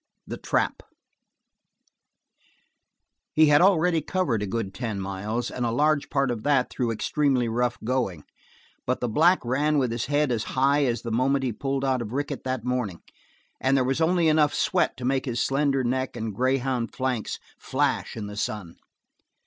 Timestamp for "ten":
4.73-4.99